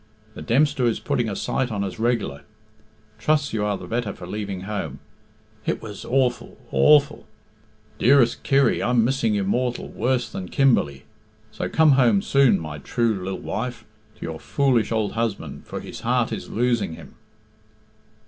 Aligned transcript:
The 0.33 0.41
Dempster 0.41 0.85
is 0.85 0.99
putting 0.99 1.29
a 1.29 1.35
sight 1.35 1.69
on 1.71 1.83
us 1.83 1.99
regular 1.99 2.41
trusts 3.19 3.53
you 3.53 3.63
are 3.63 3.77
the 3.77 3.85
better 3.85 4.13
for 4.13 4.25
leaving 4.25 4.61
home. 4.61 4.97
It 5.67 5.79
was 5.79 6.05
awful 6.05 6.57
awful! 6.71 7.27
_Dearest 7.99 8.41
Kirry, 8.41 8.81
I'm 8.81 9.05
missing 9.05 9.35
you 9.35 9.43
mortal 9.43 9.89
worse 9.89 10.27
than 10.27 10.49
Kimberley. 10.49 11.03
So 11.51 11.69
come 11.69 11.91
home 11.91 12.23
soon, 12.23 12.59
my 12.59 12.79
true 12.79 13.13
lil 13.23 13.37
wife, 13.37 13.85
to 14.15 14.23
your 14.23 14.39
foolish 14.39 14.91
ould 14.91 15.11
husband, 15.11 15.67
for 15.67 15.79
his 15.81 15.99
heart 15.99 16.31
is 16.31 16.49
losing 16.49 16.95
him. 16.95 17.13